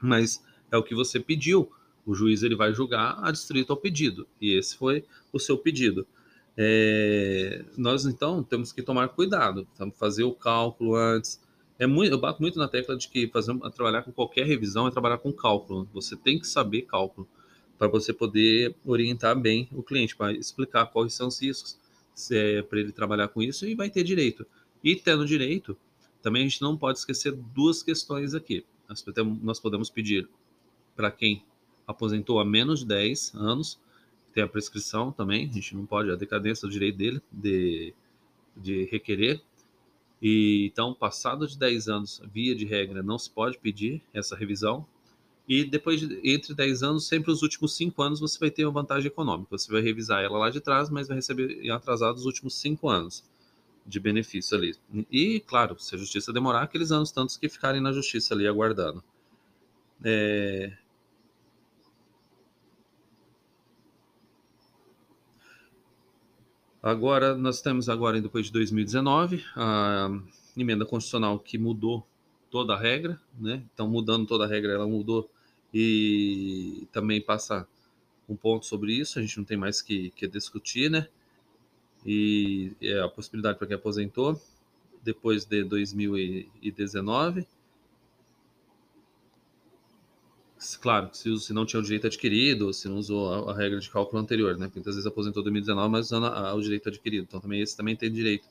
Mas 0.00 0.42
é 0.70 0.76
o 0.76 0.82
que 0.82 0.94
você 0.94 1.20
pediu. 1.20 1.70
O 2.06 2.14
juiz 2.14 2.42
ele 2.42 2.56
vai 2.56 2.72
julgar 2.72 3.18
adstrito 3.22 3.72
ao 3.72 3.76
pedido. 3.76 4.26
E 4.40 4.54
esse 4.54 4.76
foi 4.76 5.04
o 5.32 5.38
seu 5.38 5.58
pedido. 5.58 6.06
É, 6.60 7.64
nós 7.76 8.04
então 8.04 8.42
temos 8.42 8.72
que 8.72 8.82
tomar 8.82 9.08
cuidado, 9.10 9.64
fazer 9.94 10.24
o 10.24 10.32
cálculo 10.32 10.96
antes. 10.96 11.40
É 11.78 11.86
muito, 11.86 12.12
eu 12.12 12.18
bato 12.18 12.42
muito 12.42 12.58
na 12.58 12.66
tecla 12.66 12.96
de 12.96 13.08
que 13.08 13.28
fazer, 13.28 13.56
trabalhar 13.76 14.02
com 14.02 14.10
qualquer 14.10 14.44
revisão 14.44 14.88
é 14.88 14.90
trabalhar 14.90 15.18
com 15.18 15.32
cálculo. 15.32 15.88
Você 15.94 16.16
tem 16.16 16.36
que 16.36 16.48
saber 16.48 16.82
cálculo 16.82 17.28
para 17.78 17.86
você 17.86 18.12
poder 18.12 18.74
orientar 18.84 19.38
bem 19.38 19.68
o 19.70 19.84
cliente, 19.84 20.16
para 20.16 20.32
explicar 20.32 20.86
quais 20.86 21.14
são 21.14 21.28
os 21.28 21.40
riscos 21.40 21.78
é, 22.32 22.60
para 22.62 22.80
ele 22.80 22.90
trabalhar 22.90 23.28
com 23.28 23.40
isso 23.40 23.64
e 23.64 23.76
vai 23.76 23.88
ter 23.88 24.02
direito. 24.02 24.44
E 24.82 24.96
tendo 24.96 25.24
direito, 25.24 25.76
também 26.20 26.42
a 26.42 26.48
gente 26.48 26.60
não 26.60 26.76
pode 26.76 26.98
esquecer 26.98 27.32
duas 27.54 27.84
questões 27.84 28.34
aqui. 28.34 28.66
Nós 28.88 29.60
podemos, 29.60 29.90
pedir 29.90 30.28
para 30.96 31.12
quem 31.12 31.44
aposentou 31.86 32.40
há 32.40 32.44
menos 32.44 32.80
de 32.80 32.86
10 32.86 33.34
anos 33.36 33.78
tem 34.38 34.44
a 34.44 34.48
prescrição 34.48 35.10
também, 35.10 35.48
a 35.50 35.52
gente 35.52 35.74
não 35.74 35.84
pode, 35.84 36.12
a 36.12 36.14
decadência 36.14 36.68
do 36.68 36.72
direito 36.72 36.96
dele 36.96 37.20
de, 37.32 37.92
de 38.56 38.84
requerer. 38.84 39.42
E 40.22 40.66
então, 40.66 40.94
passado 40.94 41.44
de 41.44 41.58
10 41.58 41.88
anos, 41.88 42.22
via 42.32 42.54
de 42.54 42.64
regra, 42.64 43.02
não 43.02 43.18
se 43.18 43.28
pode 43.28 43.58
pedir 43.58 44.00
essa 44.14 44.36
revisão. 44.36 44.86
E 45.48 45.64
depois, 45.64 46.00
de, 46.00 46.20
entre 46.22 46.54
10 46.54 46.84
anos, 46.84 47.08
sempre 47.08 47.32
os 47.32 47.42
últimos 47.42 47.74
5 47.74 48.00
anos, 48.00 48.20
você 48.20 48.38
vai 48.38 48.48
ter 48.48 48.64
uma 48.64 48.80
vantagem 48.80 49.08
econômica. 49.08 49.58
Você 49.58 49.72
vai 49.72 49.80
revisar 49.80 50.22
ela 50.22 50.38
lá 50.38 50.50
de 50.50 50.60
trás, 50.60 50.88
mas 50.88 51.08
vai 51.08 51.16
receber 51.16 51.68
atrasado 51.70 52.14
os 52.14 52.24
últimos 52.24 52.54
5 52.60 52.88
anos 52.88 53.24
de 53.84 53.98
benefício 53.98 54.56
ali. 54.56 54.76
E, 55.10 55.40
claro, 55.40 55.76
se 55.80 55.96
a 55.96 55.98
justiça 55.98 56.32
demorar, 56.32 56.62
aqueles 56.62 56.92
anos 56.92 57.10
tantos 57.10 57.36
que 57.36 57.48
ficarem 57.48 57.80
na 57.80 57.90
justiça 57.90 58.34
ali 58.34 58.46
aguardando. 58.46 59.02
É, 60.04 60.76
Agora, 66.82 67.36
nós 67.36 67.60
temos 67.60 67.88
agora, 67.88 68.20
depois 68.20 68.46
de 68.46 68.52
2019, 68.52 69.44
a 69.56 70.08
emenda 70.56 70.86
constitucional 70.86 71.38
que 71.38 71.58
mudou 71.58 72.06
toda 72.50 72.74
a 72.74 72.78
regra, 72.78 73.20
né? 73.38 73.64
Então, 73.74 73.88
mudando 73.88 74.26
toda 74.26 74.44
a 74.44 74.46
regra, 74.48 74.72
ela 74.72 74.86
mudou 74.86 75.28
e 75.74 76.86
também 76.92 77.20
passa 77.20 77.66
um 78.28 78.36
ponto 78.36 78.64
sobre 78.64 78.92
isso, 78.92 79.18
a 79.18 79.22
gente 79.22 79.36
não 79.38 79.44
tem 79.44 79.56
mais 79.56 79.82
que, 79.82 80.10
que 80.10 80.28
discutir, 80.28 80.90
né? 80.90 81.08
E 82.06 82.72
é 82.80 83.00
a 83.00 83.08
possibilidade 83.08 83.58
para 83.58 83.66
quem 83.66 83.76
aposentou 83.76 84.40
depois 85.02 85.44
de 85.44 85.64
2019 85.64 87.46
Claro, 90.80 91.08
se, 91.12 91.38
se 91.38 91.52
não 91.52 91.64
tinha 91.64 91.78
o 91.78 91.82
direito 91.82 92.08
adquirido, 92.08 92.72
se 92.72 92.88
não 92.88 92.96
usou 92.96 93.48
a, 93.48 93.52
a 93.52 93.56
regra 93.56 93.78
de 93.78 93.88
cálculo 93.88 94.20
anterior, 94.20 94.56
né? 94.56 94.68
Muitas 94.74 94.94
vezes 94.96 95.06
aposentou 95.06 95.40
em 95.40 95.44
2019, 95.44 95.90
mas 95.90 96.06
usando 96.06 96.26
a, 96.26 96.50
a, 96.50 96.54
o 96.54 96.60
direito 96.60 96.88
adquirido. 96.88 97.24
Então, 97.28 97.40
também 97.40 97.60
esse 97.60 97.76
também 97.76 97.94
tem 97.94 98.10
direito. 98.10 98.46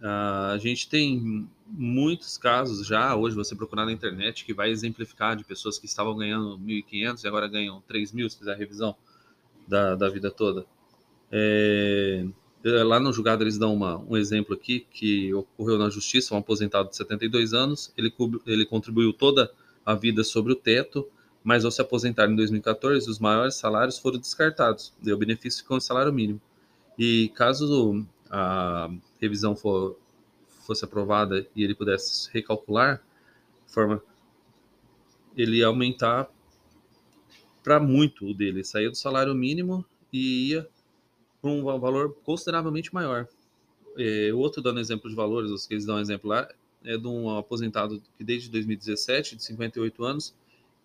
Uh, 0.00 0.52
a 0.54 0.58
gente 0.58 0.88
tem 0.88 1.48
muitos 1.66 2.38
casos 2.38 2.86
já, 2.86 3.16
hoje, 3.16 3.34
você 3.34 3.56
procurar 3.56 3.86
na 3.86 3.92
internet, 3.92 4.44
que 4.44 4.54
vai 4.54 4.70
exemplificar 4.70 5.34
de 5.34 5.44
pessoas 5.44 5.78
que 5.78 5.86
estavam 5.86 6.16
ganhando 6.16 6.58
1.500 6.58 7.24
e 7.24 7.28
agora 7.28 7.48
ganham 7.48 7.82
3.000, 7.90 8.28
se 8.28 8.38
fizer 8.38 8.52
a 8.52 8.56
revisão 8.56 8.94
da, 9.66 9.96
da 9.96 10.08
vida 10.08 10.30
toda. 10.30 10.64
É, 11.32 12.24
lá 12.62 13.00
no 13.00 13.12
julgado 13.12 13.42
eles 13.42 13.58
dão 13.58 13.74
uma, 13.74 13.98
um 13.98 14.16
exemplo 14.16 14.54
aqui 14.54 14.86
que 14.90 15.34
ocorreu 15.34 15.76
na 15.76 15.90
justiça, 15.90 16.34
um 16.34 16.38
aposentado 16.38 16.88
de 16.88 16.96
72 16.96 17.52
anos, 17.52 17.92
ele, 17.96 18.12
ele 18.46 18.64
contribuiu 18.64 19.12
toda 19.12 19.50
a 19.84 19.94
vida 19.94 20.24
sobre 20.24 20.52
o 20.52 20.56
teto, 20.56 21.08
mas 21.42 21.64
ao 21.64 21.70
se 21.70 21.80
aposentar 21.80 22.28
em 22.28 22.36
2014, 22.36 23.08
os 23.08 23.18
maiores 23.18 23.56
salários 23.56 23.98
foram 23.98 24.18
descartados, 24.18 24.94
deu 25.02 25.16
benefício 25.18 25.64
com 25.64 25.76
o 25.76 25.80
salário 25.80 26.12
mínimo. 26.12 26.40
E 26.98 27.28
caso 27.34 28.06
a 28.30 28.88
revisão 29.20 29.54
for, 29.54 29.98
fosse 30.66 30.84
aprovada 30.84 31.46
e 31.54 31.62
ele 31.62 31.74
pudesse 31.74 32.30
recalcular, 32.32 33.02
forma 33.66 34.02
ele 35.36 35.62
aumentar 35.62 36.28
para 37.62 37.80
muito 37.80 38.26
o 38.26 38.34
dele, 38.34 38.64
saía 38.64 38.90
do 38.90 38.96
salário 38.96 39.34
mínimo 39.34 39.84
e 40.12 40.50
ia 40.50 40.68
para 41.40 41.50
um 41.50 41.62
valor 41.62 42.16
consideravelmente 42.24 42.94
maior. 42.94 43.26
É, 43.98 44.32
outro 44.32 44.62
dando 44.62 44.80
exemplo 44.80 45.10
de 45.10 45.16
valores, 45.16 45.50
os 45.50 45.66
que 45.66 45.74
eles 45.74 45.84
dão 45.84 45.98
exemplo 45.98 46.30
lá, 46.30 46.48
é 46.84 46.96
de 46.96 47.06
um 47.06 47.36
aposentado 47.36 48.02
que 48.16 48.24
desde 48.24 48.50
2017, 48.50 49.36
de 49.36 49.44
58 49.44 50.04
anos, 50.04 50.34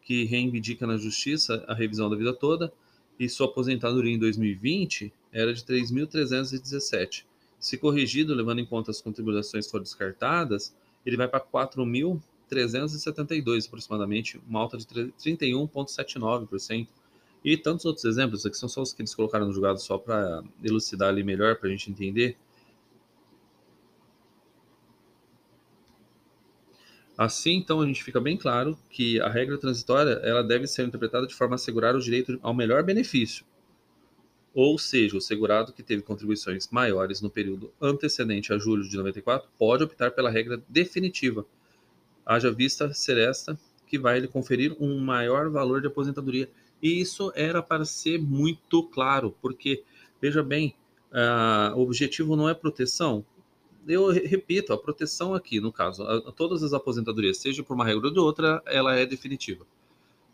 que 0.01 0.25
reivindica 0.25 0.87
na 0.87 0.97
justiça 0.97 1.63
a 1.67 1.73
revisão 1.73 2.09
da 2.09 2.15
vida 2.15 2.33
toda, 2.33 2.71
e 3.19 3.27
sua 3.27 3.47
aposentadoria 3.47 4.13
em 4.13 4.17
2020 4.17 5.11
era 5.31 5.53
de 5.53 5.61
3.317. 5.63 7.25
Se 7.59 7.77
corrigido, 7.77 8.33
levando 8.33 8.59
em 8.59 8.65
conta 8.65 8.91
as 8.91 9.01
contribuições 9.01 9.69
foram 9.69 9.83
descartadas, 9.83 10.73
ele 11.05 11.17
vai 11.17 11.27
para 11.27 11.41
4.372 11.41 13.67
aproximadamente, 13.67 14.39
uma 14.47 14.61
alta 14.61 14.77
de 14.77 14.85
31,79%. 14.85 16.87
E 17.43 17.57
tantos 17.57 17.83
outros 17.85 18.05
exemplos, 18.05 18.45
aqui 18.45 18.57
são 18.57 18.69
só 18.69 18.81
os 18.81 18.93
que 18.93 19.01
eles 19.01 19.15
colocaram 19.15 19.45
no 19.45 19.53
julgado 19.53 19.79
só 19.79 19.97
para 19.97 20.43
elucidar 20.63 21.09
ali 21.09 21.23
melhor, 21.23 21.57
para 21.57 21.67
a 21.69 21.71
gente 21.71 21.91
entender. 21.91 22.37
Assim, 27.19 27.57
então, 27.57 27.81
a 27.81 27.85
gente 27.85 28.01
fica 28.01 28.21
bem 28.21 28.37
claro 28.37 28.79
que 28.89 29.19
a 29.19 29.27
regra 29.27 29.57
transitória 29.57 30.21
ela 30.23 30.41
deve 30.41 30.65
ser 30.67 30.87
interpretada 30.87 31.27
de 31.27 31.35
forma 31.35 31.55
a 31.55 31.57
assegurar 31.57 31.93
o 31.93 31.99
direito 31.99 32.39
ao 32.41 32.53
melhor 32.53 32.81
benefício, 32.81 33.43
ou 34.53 34.79
seja, 34.79 35.17
o 35.17 35.21
segurado 35.21 35.73
que 35.73 35.83
teve 35.83 36.01
contribuições 36.01 36.69
maiores 36.69 37.19
no 37.19 37.29
período 37.29 37.73
antecedente 37.81 38.53
a 38.53 38.57
julho 38.57 38.87
de 38.87 38.95
94 38.95 39.49
pode 39.59 39.83
optar 39.83 40.11
pela 40.11 40.29
regra 40.29 40.63
definitiva, 40.69 41.45
haja 42.25 42.49
vista 42.53 42.93
ser 42.93 43.17
esta 43.17 43.59
que 43.85 43.99
vai 43.99 44.21
lhe 44.21 44.27
conferir 44.29 44.73
um 44.79 44.97
maior 44.99 45.49
valor 45.49 45.81
de 45.81 45.87
aposentadoria. 45.87 46.49
E 46.81 47.01
isso 47.01 47.33
era 47.35 47.61
para 47.61 47.83
ser 47.83 48.17
muito 48.17 48.81
claro, 48.83 49.35
porque, 49.41 49.83
veja 50.21 50.41
bem, 50.41 50.73
uh, 51.11 51.75
o 51.75 51.81
objetivo 51.81 52.37
não 52.37 52.47
é 52.47 52.53
proteção. 52.53 53.25
Eu 53.89 54.09
repito, 54.11 54.71
a 54.71 54.77
proteção 54.77 55.33
aqui, 55.33 55.59
no 55.59 55.71
caso, 55.71 56.03
a, 56.03 56.17
a 56.17 56.31
todas 56.31 56.61
as 56.61 56.73
aposentadorias, 56.73 57.37
seja 57.37 57.63
por 57.63 57.73
uma 57.73 57.83
regra 57.83 58.07
ou 58.07 58.13
de 58.13 58.19
outra, 58.19 58.61
ela 58.67 58.95
é 58.95 59.03
definitiva. 59.03 59.65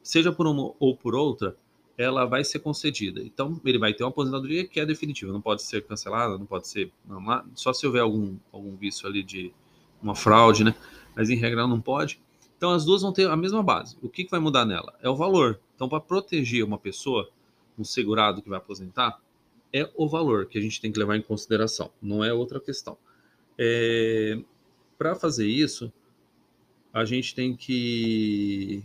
Seja 0.03 0.31
por 0.31 0.45
uma 0.45 0.73
ou 0.77 0.95
por 0.95 1.15
outra, 1.15 1.55
ela 1.97 2.25
vai 2.25 2.43
ser 2.43 2.59
concedida. 2.59 3.21
Então, 3.21 3.59
ele 3.63 3.79
vai 3.79 3.93
ter 3.93 4.03
uma 4.03 4.09
aposentadoria 4.09 4.67
que 4.67 4.79
é 4.79 4.85
definitiva, 4.85 5.31
não 5.31 5.39
pode 5.39 5.63
ser 5.63 5.85
cancelada, 5.85 6.37
não 6.37 6.45
pode 6.45 6.67
ser. 6.67 6.91
Não, 7.07 7.23
só 7.55 7.71
se 7.71 7.85
houver 7.87 8.01
algum, 8.01 8.35
algum 8.51 8.75
vício 8.75 9.07
ali 9.07 9.23
de 9.23 9.53
uma 10.03 10.15
fraude, 10.15 10.65
né? 10.65 10.75
Mas 11.15 11.29
em 11.29 11.35
regra 11.35 11.65
não 11.65 11.79
pode. 11.79 12.21
Então, 12.57 12.71
as 12.71 12.83
duas 12.83 13.01
vão 13.01 13.13
ter 13.13 13.29
a 13.29 13.37
mesma 13.37 13.63
base. 13.63 13.97
O 14.01 14.09
que, 14.09 14.25
que 14.25 14.31
vai 14.31 14.39
mudar 14.39 14.65
nela? 14.65 14.93
É 15.01 15.09
o 15.09 15.15
valor. 15.15 15.59
Então, 15.75 15.87
para 15.87 16.01
proteger 16.01 16.63
uma 16.63 16.77
pessoa, 16.77 17.29
um 17.79 17.85
segurado 17.85 18.41
que 18.41 18.49
vai 18.49 18.57
aposentar, 18.57 19.19
é 19.71 19.89
o 19.95 20.07
valor 20.07 20.45
que 20.45 20.57
a 20.57 20.61
gente 20.61 20.79
tem 20.81 20.91
que 20.91 20.99
levar 20.99 21.15
em 21.15 21.21
consideração, 21.21 21.89
não 22.01 22.23
é 22.23 22.33
outra 22.33 22.59
questão. 22.59 22.97
É, 23.57 24.37
para 24.97 25.15
fazer 25.15 25.47
isso, 25.47 25.91
a 26.93 27.05
gente 27.05 27.35
tem 27.35 27.55
que 27.55 28.83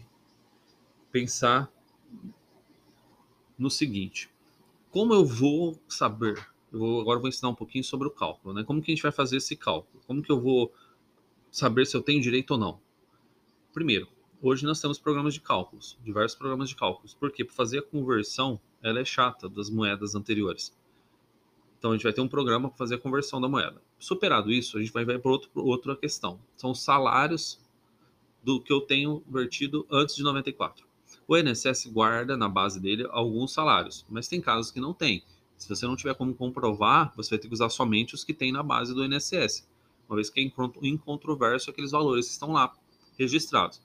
pensar 1.13 1.73
no 3.59 3.71
seguinte: 3.71 4.31
como 4.91 5.15
eu 5.15 5.25
vou 5.25 5.79
saber? 5.89 6.49
Eu 6.73 6.79
vou, 6.79 7.01
agora 7.01 7.17
eu 7.17 7.21
vou 7.21 7.29
ensinar 7.29 7.49
um 7.49 7.55
pouquinho 7.55 7.85
sobre 7.85 8.09
o 8.09 8.11
cálculo, 8.11 8.55
né? 8.55 8.65
Como 8.65 8.81
que 8.81 8.91
a 8.91 8.95
gente 8.95 9.03
vai 9.03 9.13
fazer 9.13 9.37
esse 9.37 9.57
cálculo? 9.57 10.03
Como 10.07 10.23
que 10.23 10.31
eu 10.31 10.41
vou 10.41 10.73
saber 11.51 11.87
se 11.87 11.97
eu 11.97 12.03
tenho 12.03 12.21
direito 12.21 12.53
ou 12.53 12.59
não? 12.59 12.81
Primeiro, 13.73 14.09
hoje 14.41 14.65
nós 14.65 14.81
temos 14.81 14.99
programas 14.99 15.35
de 15.35 15.41
cálculos, 15.41 15.99
diversos 16.03 16.39
programas 16.39 16.69
de 16.69 16.77
cálculos. 16.77 17.15
Porque 17.15 17.45
para 17.45 17.55
fazer 17.55 17.79
a 17.79 17.83
conversão, 17.83 18.61
ela 18.83 19.01
é 19.01 19.05
chata 19.05 19.49
das 19.49 19.69
moedas 19.69 20.15
anteriores. 20.15 20.77
Então 21.81 21.93
a 21.93 21.95
gente 21.95 22.03
vai 22.03 22.13
ter 22.13 22.21
um 22.21 22.29
programa 22.29 22.69
para 22.69 22.77
fazer 22.77 22.97
a 22.97 22.99
conversão 22.99 23.41
da 23.41 23.49
moeda. 23.49 23.81
Superado 23.99 24.53
isso, 24.53 24.77
a 24.77 24.81
gente 24.81 24.93
vai, 24.93 25.03
vai 25.03 25.19
para 25.19 25.31
outro, 25.31 25.51
outra 25.55 25.97
questão. 25.97 26.39
São 26.55 26.73
os 26.73 26.83
salários 26.83 27.59
do 28.45 28.61
que 28.61 28.71
eu 28.71 28.83
tenho 28.83 29.25
vertido 29.27 29.87
antes 29.91 30.15
de 30.15 30.23
94. 30.23 30.87
O 31.27 31.37
INSS 31.39 31.87
guarda 31.87 32.37
na 32.37 32.51
base 32.51 32.79
dele 32.79 33.07
alguns 33.11 33.55
salários, 33.55 34.05
mas 34.11 34.29
tem 34.29 34.43
casos 34.43 34.71
que 34.71 34.79
não 34.79 34.93
tem. 34.93 35.25
Se 35.57 35.67
você 35.67 35.87
não 35.87 35.97
tiver 35.97 36.15
como 36.15 36.35
comprovar, 36.35 37.15
você 37.17 37.31
vai 37.31 37.39
ter 37.39 37.49
que 37.49 37.55
usar 37.55 37.71
somente 37.71 38.15
os 38.15 38.25
que 38.25 38.35
tem 38.35 38.53
na 38.53 38.63
base 38.63 38.95
do 38.95 39.03
INSS, 39.03 39.67
uma 40.07 40.17
vez 40.17 40.29
que 40.29 40.39
é 40.39 40.51
incontroverso 40.83 41.71
aqueles 41.71 41.93
valores 41.93 42.27
que 42.27 42.33
estão 42.33 42.53
lá 42.53 42.75
registrados. 43.19 43.81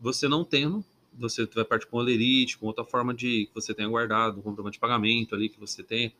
Você 0.00 0.28
não 0.28 0.44
tendo, 0.44 0.82
você 1.12 1.44
vai 1.46 1.64
partir 1.64 1.88
com 1.88 1.98
o 1.98 2.00
lerite, 2.00 2.56
com 2.56 2.66
outra 2.66 2.84
forma 2.84 3.12
de 3.12 3.46
que 3.46 3.54
você 3.54 3.74
tenha 3.74 3.88
guardado, 3.88 4.38
um 4.38 4.42
comprovante 4.42 4.74
de 4.74 4.80
pagamento 4.80 5.34
ali 5.34 5.50
que 5.50 5.60
você 5.60 5.82
tem, 5.82 6.14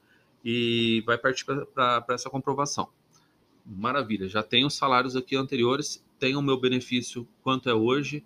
e 0.44 1.02
vai 1.06 1.18
partir 1.18 1.44
para 1.44 2.04
essa 2.10 2.30
comprovação. 2.30 2.88
Maravilha, 3.64 4.28
já 4.28 4.42
tenho 4.42 4.66
os 4.66 4.74
salários 4.74 5.14
aqui 5.14 5.36
anteriores, 5.36 6.04
tenho 6.18 6.38
o 6.38 6.42
meu 6.42 6.58
benefício 6.58 7.28
quanto 7.42 7.68
é 7.68 7.74
hoje, 7.74 8.24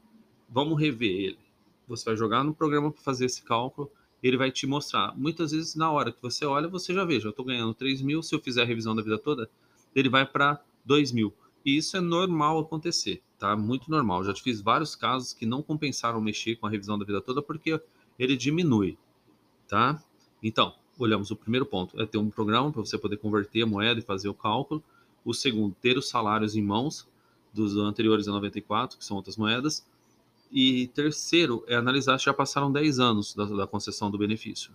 vamos 0.49 0.81
rever 0.81 1.11
ele 1.11 1.52
você 1.92 2.07
vai 2.07 2.16
jogar 2.16 2.42
no 2.45 2.54
programa 2.54 2.90
para 2.90 3.02
fazer 3.02 3.26
esse 3.26 3.42
cálculo, 3.42 3.90
ele 4.23 4.37
vai 4.37 4.50
te 4.50 4.66
mostrar. 4.66 5.16
Muitas 5.16 5.52
vezes, 5.52 5.75
na 5.75 5.90
hora 5.90 6.12
que 6.12 6.23
você 6.23 6.45
olha, 6.45 6.69
você 6.69 6.95
já 6.95 7.04
vê, 7.04 7.19
já 7.21 7.31
estou 7.31 7.45
ganhando 7.45 7.75
3 7.75 8.02
mil, 8.02 8.23
se 8.23 8.35
eu 8.35 8.40
fizer 8.40 8.62
a 8.62 8.64
revisão 8.64 8.95
da 8.95 9.02
vida 9.02 9.19
toda, 9.19 9.50
ele 9.95 10.09
vai 10.09 10.25
para 10.25 10.62
2 10.85 11.12
mil. 11.12 11.33
E 11.64 11.76
isso 11.76 11.97
é 11.97 12.00
normal 12.00 12.59
acontecer, 12.59 13.23
tá? 13.38 13.57
Muito 13.57 13.90
normal. 13.90 14.25
Já 14.25 14.35
fiz 14.35 14.61
vários 14.61 14.97
casos 14.97 15.33
que 15.33 15.47
não 15.47 15.62
compensaram 15.62 16.21
mexer 16.21 16.57
com 16.57 16.66
a 16.66 16.71
revisão 16.71 16.99
da 16.99 17.04
vida 17.04 17.21
toda 17.21 17.42
porque 17.42 17.81
ele 18.19 18.37
diminui, 18.37 18.97
tá? 19.69 20.02
Então, 20.42 20.75
olhamos 20.99 21.30
o 21.30 21.37
primeiro 21.37 21.66
ponto, 21.66 22.00
é 22.00 22.06
ter 22.06 22.18
um 22.18 22.30
programa 22.30 22.70
para 22.70 22.80
você 22.80 22.99
poder 22.99 23.16
converter 23.16 23.62
a 23.62 23.66
moeda 23.66 24.00
e 24.00 24.02
fazer 24.02 24.28
o 24.28 24.34
cálculo. 24.34 24.82
O 25.25 25.32
segundo, 25.32 25.75
ter 25.80 25.96
os 25.96 26.08
salários 26.08 26.56
em 26.56 26.62
mãos 26.62 27.06
dos 27.52 27.76
anteriores 27.76 28.26
a 28.28 28.32
94, 28.32 28.99
que 28.99 29.04
são 29.04 29.16
outras 29.16 29.37
moedas. 29.37 29.87
E 30.50 30.88
terceiro, 30.88 31.64
é 31.66 31.75
analisar 31.75 32.18
se 32.18 32.26
já 32.26 32.34
passaram 32.34 32.70
10 32.70 32.99
anos 32.99 33.34
da, 33.34 33.44
da 33.44 33.66
concessão 33.66 34.11
do 34.11 34.18
benefício. 34.18 34.72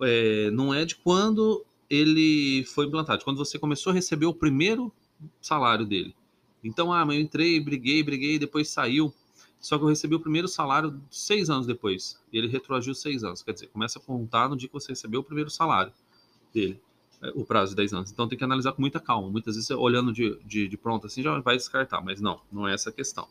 É, 0.00 0.50
não 0.50 0.72
é 0.72 0.84
de 0.84 0.96
quando 0.96 1.64
ele 1.88 2.64
foi 2.64 2.86
implantado, 2.86 3.18
de 3.18 3.24
quando 3.24 3.36
você 3.36 3.58
começou 3.58 3.90
a 3.90 3.94
receber 3.94 4.26
o 4.26 4.32
primeiro 4.32 4.90
salário 5.40 5.84
dele. 5.84 6.14
Então, 6.64 6.92
ah, 6.92 7.04
mas 7.04 7.16
eu 7.16 7.22
entrei, 7.22 7.60
briguei, 7.60 8.02
briguei, 8.02 8.38
depois 8.38 8.68
saiu. 8.68 9.12
Só 9.62 9.78
que 9.78 9.84
eu 9.84 9.88
recebi 9.88 10.16
o 10.16 10.20
primeiro 10.20 10.48
salário 10.48 11.00
seis 11.08 11.48
anos 11.48 11.68
depois. 11.68 12.20
E 12.32 12.36
ele 12.36 12.48
retroagiu 12.48 12.96
seis 12.96 13.22
anos. 13.22 13.42
Quer 13.44 13.52
dizer, 13.52 13.68
começa 13.68 14.00
a 14.00 14.02
contar 14.02 14.48
no 14.48 14.56
dia 14.56 14.68
que 14.68 14.74
você 14.74 14.90
recebeu 14.90 15.20
o 15.20 15.24
primeiro 15.24 15.48
salário 15.48 15.92
dele, 16.52 16.80
é, 17.22 17.30
o 17.36 17.44
prazo 17.44 17.70
de 17.70 17.76
10 17.76 17.92
anos. 17.92 18.10
Então 18.10 18.26
tem 18.26 18.36
que 18.36 18.42
analisar 18.42 18.72
com 18.72 18.80
muita 18.82 18.98
calma. 18.98 19.30
Muitas 19.30 19.54
vezes, 19.54 19.70
olhando 19.70 20.12
de, 20.12 20.36
de, 20.44 20.66
de 20.66 20.76
pronto 20.76 21.06
assim, 21.06 21.22
já 21.22 21.38
vai 21.38 21.56
descartar. 21.56 22.00
Mas 22.00 22.20
não, 22.20 22.40
não 22.50 22.66
é 22.66 22.74
essa 22.74 22.90
a 22.90 22.92
questão. 22.92 23.28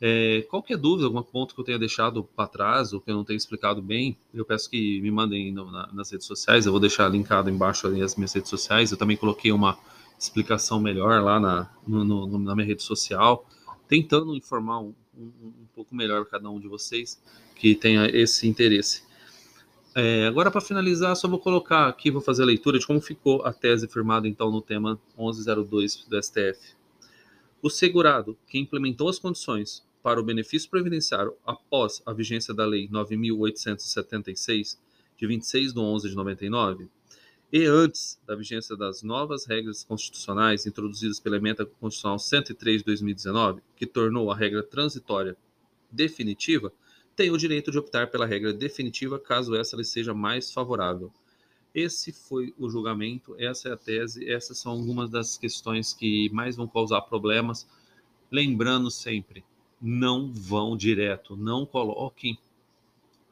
É, 0.00 0.46
qualquer 0.48 0.78
dúvida, 0.78 1.06
algum 1.06 1.22
ponto 1.22 1.54
que 1.54 1.60
eu 1.60 1.64
tenha 1.64 1.78
deixado 1.78 2.24
para 2.24 2.48
trás 2.48 2.94
ou 2.94 3.00
que 3.00 3.10
eu 3.10 3.14
não 3.14 3.22
tenha 3.22 3.36
explicado 3.36 3.82
bem, 3.82 4.16
eu 4.32 4.46
peço 4.46 4.70
que 4.70 4.98
me 5.02 5.10
mandem 5.10 5.52
no, 5.52 5.70
na, 5.70 5.90
nas 5.92 6.10
redes 6.10 6.26
sociais. 6.26 6.64
Eu 6.64 6.72
vou 6.72 6.80
deixar 6.80 7.06
linkado 7.08 7.50
embaixo 7.50 7.86
as 7.86 8.14
minhas 8.16 8.32
redes 8.32 8.48
sociais. 8.48 8.90
Eu 8.90 8.96
também 8.96 9.16
coloquei 9.16 9.52
uma 9.52 9.78
explicação 10.18 10.80
melhor 10.80 11.22
lá 11.22 11.38
na, 11.38 11.70
no, 11.86 12.02
no, 12.02 12.38
na 12.38 12.54
minha 12.54 12.66
rede 12.66 12.82
social, 12.82 13.46
tentando 13.86 14.34
informar 14.34 14.80
um, 14.80 14.94
um, 15.18 15.46
um, 15.46 15.66
pouco 15.74 15.94
melhor 15.94 16.24
cada 16.26 16.48
um 16.50 16.58
de 16.60 16.68
vocês 16.68 17.20
que 17.54 17.74
tenha 17.74 18.06
esse 18.06 18.46
interesse. 18.46 19.02
É, 19.94 20.26
agora, 20.26 20.50
para 20.50 20.60
finalizar, 20.60 21.14
só 21.14 21.28
vou 21.28 21.38
colocar 21.38 21.86
aqui, 21.86 22.10
vou 22.10 22.20
fazer 22.20 22.42
a 22.42 22.46
leitura 22.46 22.78
de 22.78 22.86
como 22.86 23.00
ficou 23.00 23.44
a 23.44 23.52
tese 23.52 23.86
firmada 23.86 24.26
então 24.26 24.50
no 24.50 24.60
tema 24.60 25.00
1102 25.16 26.04
do 26.08 26.22
STF. 26.22 26.74
O 27.62 27.70
segurado 27.70 28.36
que 28.46 28.58
implementou 28.58 29.08
as 29.08 29.18
condições 29.18 29.82
para 30.02 30.20
o 30.20 30.22
benefício 30.22 30.68
previdenciário 30.68 31.34
após 31.46 32.02
a 32.04 32.12
vigência 32.12 32.52
da 32.52 32.66
Lei 32.66 32.88
9.876, 32.88 34.76
de 35.16 35.26
26 35.26 35.72
de 35.72 35.78
11 35.78 36.08
de 36.10 36.14
99, 36.14 36.88
e 37.52 37.64
antes 37.66 38.20
da 38.26 38.34
vigência 38.34 38.76
das 38.76 39.02
novas 39.02 39.46
regras 39.46 39.84
constitucionais 39.84 40.66
introduzidas 40.66 41.20
pela 41.20 41.36
Emenda 41.36 41.64
Constitucional 41.64 42.18
103 42.18 42.78
de 42.78 42.84
2019, 42.84 43.62
que 43.76 43.86
tornou 43.86 44.30
a 44.30 44.36
regra 44.36 44.62
transitória 44.62 45.36
definitiva, 45.90 46.72
tem 47.14 47.30
o 47.30 47.38
direito 47.38 47.70
de 47.70 47.78
optar 47.78 48.10
pela 48.10 48.26
regra 48.26 48.52
definitiva 48.52 49.18
caso 49.18 49.54
essa 49.54 49.76
lhe 49.76 49.84
seja 49.84 50.12
mais 50.12 50.52
favorável. 50.52 51.12
Esse 51.74 52.12
foi 52.12 52.54
o 52.58 52.68
julgamento, 52.68 53.34
essa 53.38 53.68
é 53.68 53.72
a 53.72 53.76
tese, 53.76 54.28
essas 54.28 54.58
são 54.58 54.72
algumas 54.72 55.10
das 55.10 55.36
questões 55.36 55.92
que 55.92 56.28
mais 56.30 56.56
vão 56.56 56.68
causar 56.68 57.02
problemas. 57.02 57.68
Lembrando 58.30 58.90
sempre, 58.90 59.44
não 59.80 60.32
vão 60.32 60.76
direto, 60.76 61.36
não 61.36 61.66
coloquem 61.66 62.38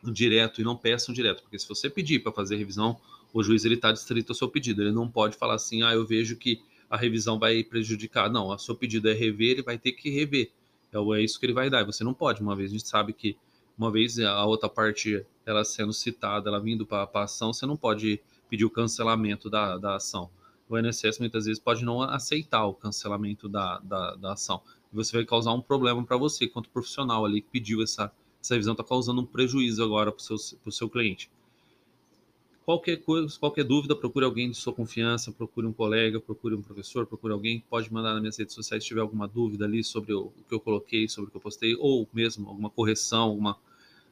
direto 0.03 0.61
e 0.61 0.65
não 0.65 0.77
peçam 0.77 1.15
direto, 1.15 1.43
porque 1.43 1.59
se 1.59 1.69
você 1.69 1.89
pedir 1.89 2.21
para 2.21 2.33
fazer 2.33 2.57
revisão, 2.57 3.01
o 3.33 3.43
juiz 3.43 3.65
ele 3.65 3.75
está 3.75 3.93
distrito 3.93 4.31
ao 4.31 4.35
seu 4.35 4.49
pedido, 4.49 4.83
ele 4.83 4.93
não 4.93 5.09
pode 5.09 5.37
falar 5.37 5.55
assim, 5.55 5.83
ah, 5.83 5.95
eu 5.95 6.07
vejo 6.07 6.37
que 6.37 6.61
a 6.91 6.97
revisão 6.97 7.39
vai 7.39 7.65
prejudicar. 7.65 8.31
Não, 8.31 8.49
o 8.49 8.59
seu 8.59 8.75
pedido 8.75 9.09
é 9.09 9.15
rever, 9.15 9.53
ele 9.53 9.63
vai 9.63 9.79
ter 9.79 9.93
que 9.93 10.11
rever. 10.11 10.51
É, 10.93 10.99
é 10.99 11.23
isso 11.23 11.41
que 11.41 11.47
ele 11.47 11.55
vai 11.55 11.71
dar. 11.71 11.85
Você 11.85 12.05
não 12.05 12.13
pode, 12.13 12.43
uma 12.43 12.55
vez 12.55 12.71
a 12.71 12.73
gente 12.73 12.87
sabe 12.87 13.15
que 13.15 13.37
uma 13.79 13.91
vez 13.91 14.19
a 14.19 14.45
outra 14.45 14.69
parte 14.69 15.25
ela 15.47 15.65
sendo 15.65 15.93
citada, 15.93 16.51
ela 16.51 16.61
vindo 16.61 16.85
para 16.87 17.09
a 17.13 17.23
ação, 17.23 17.53
você 17.53 17.65
não 17.65 17.77
pode 17.77 18.21
pedir 18.49 18.67
o 18.67 18.71
cancelamento 18.71 19.49
da, 19.49 19.79
da 19.79 19.97
ação. 19.97 20.31
O 20.69 20.79
INSS 20.79 21.19
muitas 21.19 21.47
vezes 21.47 21.59
pode 21.59 21.85
não 21.85 22.03
aceitar 22.03 22.67
o 22.67 22.75
cancelamento 22.75 23.49
da, 23.49 23.79
da, 23.79 24.15
da 24.17 24.33
ação. 24.35 24.63
Você 24.93 25.17
vai 25.17 25.25
causar 25.25 25.53
um 25.53 25.61
problema 25.61 26.05
para 26.05 26.19
você, 26.19 26.47
quanto 26.47 26.69
profissional 26.69 27.25
ali 27.25 27.41
que 27.41 27.49
pediu 27.51 27.83
essa, 27.83 28.13
essa 28.43 28.55
revisão, 28.55 28.73
está 28.73 28.85
causando 28.85 29.23
um 29.23 29.27
prejuízo 29.27 29.83
agora 29.83 30.13
para 30.13 30.23
o 30.67 30.71
seu 30.71 30.91
cliente. 30.91 31.31
Qualquer 32.65 32.99
coisa, 32.99 33.37
qualquer 33.39 33.65
dúvida, 33.65 33.97
procure 33.97 34.25
alguém 34.25 34.51
de 34.51 34.57
sua 34.57 34.73
confiança, 34.73 35.33
procure 35.33 35.67
um 35.67 35.73
colega, 35.73 36.21
procure 36.21 36.55
um 36.55 36.63
professor, 36.63 37.07
procure 37.07 37.33
alguém. 37.33 37.65
Pode 37.69 37.93
mandar 37.93 38.13
nas 38.13 38.21
minhas 38.21 38.39
redes 38.39 38.55
sociais 38.55 38.85
se 38.85 38.89
tiver 38.89 39.01
alguma 39.01 39.27
dúvida 39.27 39.65
ali 39.65 39.83
sobre 39.83 40.13
o, 40.13 40.33
que 40.49 40.55
eu 40.55 40.61
coloquei, 40.61 41.09
sobre 41.09 41.29
o 41.29 41.31
que 41.31 41.37
eu 41.37 41.41
postei, 41.41 41.75
ou 41.77 42.09
mesmo 42.13 42.49
alguma 42.49 42.71
correção, 42.71 43.23
alguma 43.23 43.57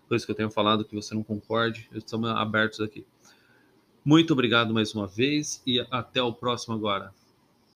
coisa 0.09 0.27
que 0.27 0.33
eu 0.33 0.37
tenho 0.37 0.51
falado 0.51 0.85
que 0.85 0.97
você 0.97 1.15
não 1.15 1.23
concorde, 1.23 1.89
estamos 1.95 2.29
abertos 2.31 2.81
aqui. 2.81 3.07
Muito 4.05 4.33
obrigado 4.33 4.75
mais 4.75 4.93
uma 4.95 5.07
vez 5.07 5.63
e 5.65 5.79
até 5.89 6.21
o 6.21 6.33
próximo 6.33 6.75
agora. 6.75 7.15